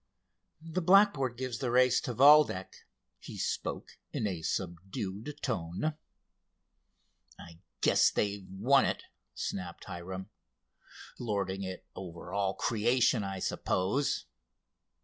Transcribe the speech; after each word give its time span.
"The 0.65 0.81
blackboard 0.81 1.37
gives 1.37 1.59
the 1.59 1.69
race 1.69 2.01
to 2.01 2.15
Valdec," 2.15 2.73
he 3.19 3.37
spoke 3.37 3.99
in 4.11 4.25
a 4.25 4.41
subdued 4.41 5.35
tone. 5.43 5.93
"I 7.39 7.59
guess 7.81 8.09
they've 8.09 8.47
won 8.49 8.85
it," 8.85 9.03
snapped 9.35 9.83
Hiram. 9.85 10.31
"Lording 11.19 11.61
it 11.61 11.85
over 11.95 12.33
all 12.33 12.55
creation, 12.55 13.23
I 13.23 13.37
suppose?" 13.37 14.25